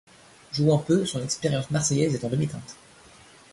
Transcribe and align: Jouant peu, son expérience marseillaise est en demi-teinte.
Jouant 0.51 0.79
peu, 0.79 1.05
son 1.05 1.21
expérience 1.23 1.69
marseillaise 1.69 2.15
est 2.15 2.23
en 2.25 2.29
demi-teinte. 2.29 2.75